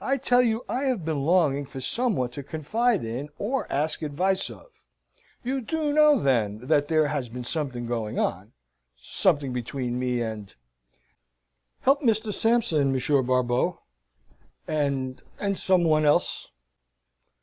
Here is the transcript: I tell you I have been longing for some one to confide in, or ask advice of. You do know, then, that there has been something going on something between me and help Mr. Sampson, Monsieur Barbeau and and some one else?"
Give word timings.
I 0.00 0.16
tell 0.16 0.40
you 0.40 0.64
I 0.66 0.84
have 0.84 1.04
been 1.04 1.20
longing 1.26 1.66
for 1.66 1.78
some 1.82 2.16
one 2.16 2.30
to 2.30 2.42
confide 2.42 3.04
in, 3.04 3.28
or 3.38 3.70
ask 3.70 4.00
advice 4.00 4.48
of. 4.48 4.64
You 5.44 5.60
do 5.60 5.92
know, 5.92 6.18
then, 6.18 6.60
that 6.68 6.88
there 6.88 7.08
has 7.08 7.28
been 7.28 7.44
something 7.44 7.86
going 7.86 8.18
on 8.18 8.54
something 8.96 9.52
between 9.52 9.98
me 9.98 10.22
and 10.22 10.54
help 11.82 12.00
Mr. 12.00 12.32
Sampson, 12.32 12.92
Monsieur 12.94 13.20
Barbeau 13.20 13.82
and 14.66 15.20
and 15.38 15.58
some 15.58 15.84
one 15.84 16.06
else?" 16.06 16.48